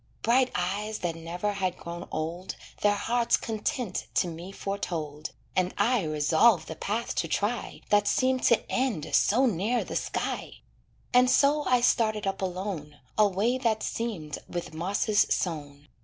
[0.23, 6.03] Bright eyes that never had grown old Their heart's content to me foretold, And I
[6.05, 10.61] resolved the path to try That seemed to end so near the sky;
[11.13, 15.87] And so I started up alone, A way that seemed with mosses sown.